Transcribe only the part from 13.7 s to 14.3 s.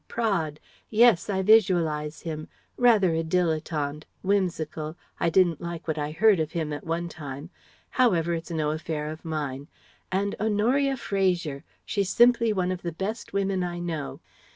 know.